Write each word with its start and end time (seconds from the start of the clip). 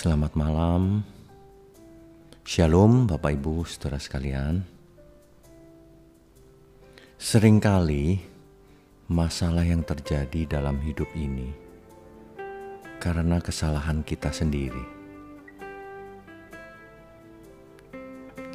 Selamat 0.00 0.32
malam. 0.32 1.04
Shalom 2.40 3.04
Bapak 3.04 3.36
Ibu 3.36 3.68
Saudara 3.68 4.00
sekalian. 4.00 4.64
Seringkali 7.20 8.16
masalah 9.12 9.60
yang 9.60 9.84
terjadi 9.84 10.56
dalam 10.56 10.80
hidup 10.80 11.04
ini 11.12 11.52
karena 12.96 13.44
kesalahan 13.44 14.00
kita 14.00 14.32
sendiri. 14.32 14.80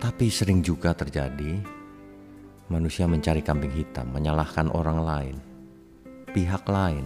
Tapi 0.01 0.25
sering 0.33 0.65
juga 0.65 0.97
terjadi 0.97 1.61
manusia 2.73 3.05
mencari 3.05 3.45
kambing 3.45 3.85
hitam, 3.85 4.09
menyalahkan 4.09 4.65
orang 4.73 4.97
lain, 4.97 5.37
pihak 6.33 6.65
lain 6.65 7.05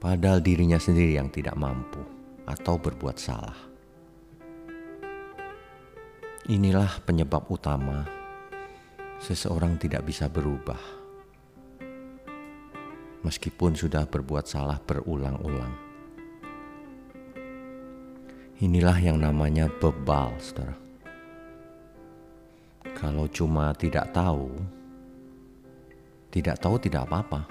padahal 0.00 0.40
dirinya 0.40 0.80
sendiri 0.80 1.20
yang 1.20 1.28
tidak 1.28 1.54
mampu 1.60 2.00
atau 2.48 2.80
berbuat 2.80 3.20
salah. 3.20 3.68
Inilah 6.48 7.04
penyebab 7.04 7.46
utama 7.52 8.02
seseorang 9.20 9.76
tidak 9.76 10.08
bisa 10.08 10.26
berubah, 10.26 10.80
meskipun 13.22 13.76
sudah 13.76 14.08
berbuat 14.08 14.48
salah 14.48 14.80
berulang-ulang. 14.80 15.92
Inilah 18.60 18.98
yang 19.00 19.20
namanya 19.20 19.68
bebal, 19.68 20.36
saudara. 20.40 20.76
Kalau 22.96 23.24
cuma 23.32 23.72
tidak 23.76 24.12
tahu, 24.12 24.52
tidak 26.28 26.60
tahu 26.60 26.76
tidak 26.76 27.08
apa-apa. 27.08 27.48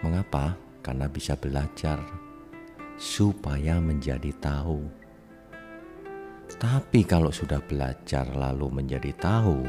Mengapa? 0.00 0.65
Karena 0.86 1.10
bisa 1.10 1.34
belajar 1.34 1.98
supaya 2.94 3.82
menjadi 3.82 4.30
tahu. 4.38 4.86
Tapi 6.46 7.02
kalau 7.02 7.34
sudah 7.34 7.58
belajar 7.58 8.30
lalu 8.30 8.70
menjadi 8.70 9.10
tahu, 9.18 9.66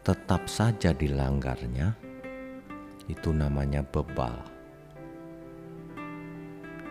tetap 0.00 0.48
saja 0.48 0.96
dilanggarnya, 0.96 1.92
itu 3.12 3.28
namanya 3.28 3.84
bebal. 3.84 4.40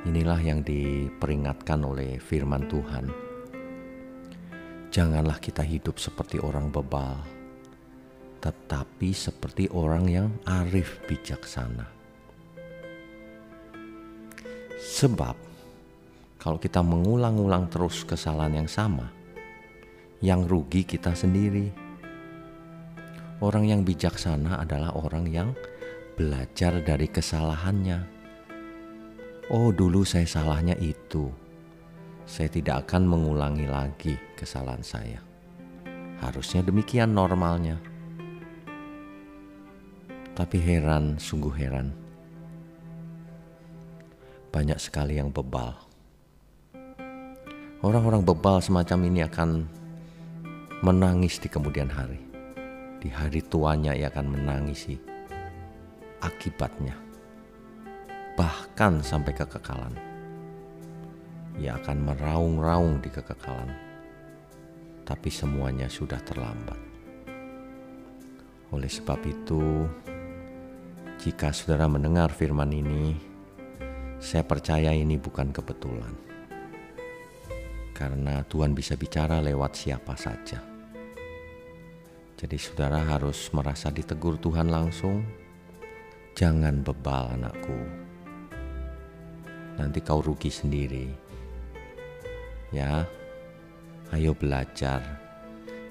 Inilah 0.06 0.38
yang 0.38 0.62
diperingatkan 0.62 1.82
oleh 1.82 2.22
firman 2.22 2.70
Tuhan. 2.70 3.10
Janganlah 4.94 5.42
kita 5.42 5.66
hidup 5.66 5.98
seperti 5.98 6.38
orang 6.38 6.70
bebal, 6.70 7.26
tetapi 8.38 9.10
seperti 9.12 9.66
orang 9.74 10.06
yang 10.06 10.30
arif 10.46 11.02
bijaksana. 11.10 11.95
Sebab 14.96 15.36
kalau 16.40 16.56
kita 16.56 16.80
mengulang-ulang 16.80 17.68
terus 17.68 18.08
kesalahan 18.08 18.64
yang 18.64 18.70
sama, 18.72 19.12
yang 20.24 20.48
rugi 20.48 20.88
kita 20.88 21.12
sendiri. 21.12 21.68
Orang 23.44 23.68
yang 23.68 23.84
bijaksana 23.84 24.64
adalah 24.64 24.96
orang 24.96 25.28
yang 25.28 25.52
belajar 26.16 26.80
dari 26.80 27.12
kesalahannya. 27.12 28.08
Oh, 29.52 29.76
dulu 29.76 30.08
saya 30.08 30.24
salahnya 30.24 30.80
itu. 30.80 31.28
Saya 32.24 32.48
tidak 32.48 32.88
akan 32.88 33.04
mengulangi 33.04 33.68
lagi 33.68 34.16
kesalahan 34.40 34.80
saya. 34.80 35.20
Harusnya 36.24 36.64
demikian 36.64 37.12
normalnya. 37.12 37.76
Tapi 40.40 40.56
heran, 40.64 41.20
sungguh 41.20 41.52
heran 41.52 42.05
banyak 44.56 44.80
sekali 44.80 45.20
yang 45.20 45.36
bebal. 45.36 45.76
Orang-orang 47.84 48.24
bebal 48.24 48.64
semacam 48.64 49.12
ini 49.12 49.20
akan 49.28 49.68
menangis 50.80 51.44
di 51.44 51.52
kemudian 51.52 51.92
hari. 51.92 52.24
Di 53.04 53.12
hari 53.12 53.44
tuanya 53.44 53.92
ia 53.92 54.08
akan 54.08 54.32
menangisi 54.32 54.96
akibatnya. 56.24 56.96
Bahkan 58.40 59.04
sampai 59.04 59.36
kekekalan. 59.36 59.92
Ia 61.60 61.76
akan 61.76 61.98
meraung-raung 62.08 63.04
di 63.04 63.12
kekekalan. 63.12 63.76
Tapi 65.04 65.28
semuanya 65.36 65.92
sudah 65.92 66.24
terlambat. 66.24 66.80
Oleh 68.72 68.88
sebab 68.88 69.20
itu, 69.28 69.84
jika 71.20 71.52
saudara 71.52 71.92
mendengar 71.92 72.32
firman 72.32 72.72
ini, 72.72 73.35
saya 74.20 74.44
percaya 74.48 74.96
ini 74.96 75.20
bukan 75.20 75.52
kebetulan. 75.52 76.14
Karena 77.96 78.44
Tuhan 78.44 78.76
bisa 78.76 79.00
bicara 79.00 79.40
lewat 79.40 79.72
siapa 79.76 80.20
saja. 80.20 80.60
Jadi 82.36 82.58
saudara 82.60 83.00
harus 83.00 83.48
merasa 83.56 83.88
ditegur 83.88 84.36
Tuhan 84.36 84.68
langsung. 84.68 85.24
Jangan 86.36 86.84
bebal 86.84 87.40
anakku. 87.40 87.80
Nanti 89.80 90.04
kau 90.04 90.20
rugi 90.20 90.52
sendiri. 90.52 91.08
Ya, 92.76 93.08
ayo 94.12 94.36
belajar. 94.36 95.00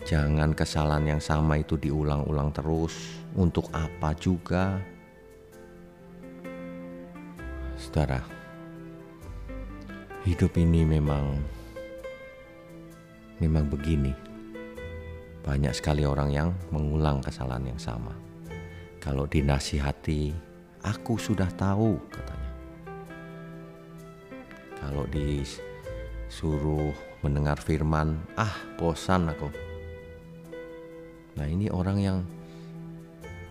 Jangan 0.05 0.53
kesalahan 0.53 1.17
yang 1.17 1.23
sama 1.25 1.57
itu 1.57 1.81
diulang-ulang 1.81 2.53
terus. 2.53 3.25
Untuk 3.33 3.73
apa 3.73 4.13
juga? 4.13 4.85
Saudara, 7.95 8.19
hidup 10.27 10.51
ini 10.59 10.83
memang 10.83 11.39
memang 13.39 13.71
begini. 13.71 14.11
Banyak 15.47 15.71
sekali 15.71 16.03
orang 16.03 16.35
yang 16.35 16.51
mengulang 16.75 17.23
kesalahan 17.23 17.71
yang 17.71 17.79
sama. 17.79 18.11
Kalau 18.99 19.31
dinasihati, 19.31 20.35
aku 20.83 21.23
sudah 21.23 21.47
tahu 21.55 21.95
katanya. 22.11 22.51
Kalau 24.75 25.07
disuruh 25.07 26.91
mendengar 27.23 27.63
firman, 27.63 28.19
ah 28.35 28.59
bosan 28.75 29.31
aku. 29.31 29.55
Nah 31.39 31.47
ini 31.47 31.71
orang 31.71 31.99
yang 32.03 32.19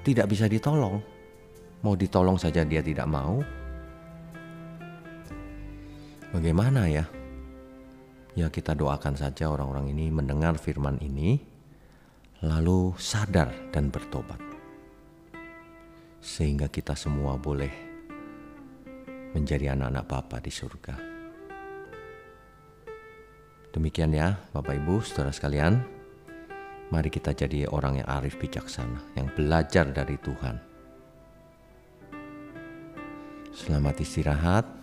tidak 0.04 0.28
bisa 0.28 0.52
ditolong. 0.52 1.00
Mau 1.80 1.96
ditolong 1.96 2.36
saja 2.36 2.68
dia 2.68 2.84
tidak 2.84 3.08
mau, 3.08 3.40
Bagaimana 6.34 6.90
ya? 6.90 7.06
Ya 8.34 8.50
kita 8.50 8.74
doakan 8.74 9.14
saja 9.14 9.54
orang-orang 9.54 9.94
ini 9.94 10.10
mendengar 10.10 10.58
firman 10.58 10.98
ini 10.98 11.38
lalu 12.42 12.98
sadar 12.98 13.54
dan 13.70 13.94
bertobat. 13.94 14.42
Sehingga 16.18 16.74
kita 16.74 16.98
semua 16.98 17.38
boleh 17.38 17.70
menjadi 19.38 19.78
anak-anak 19.78 20.06
Bapa 20.10 20.38
di 20.42 20.50
surga. 20.50 20.96
Demikian 23.70 24.18
ya 24.18 24.34
Bapak 24.58 24.74
Ibu 24.74 25.06
saudara 25.06 25.30
sekalian. 25.30 25.86
Mari 26.90 27.14
kita 27.14 27.38
jadi 27.38 27.70
orang 27.70 28.02
yang 28.02 28.10
arif 28.10 28.42
bijaksana, 28.42 29.14
yang 29.14 29.30
belajar 29.38 29.86
dari 29.94 30.18
Tuhan. 30.18 30.58
Selamat 33.54 34.02
istirahat. 34.02 34.83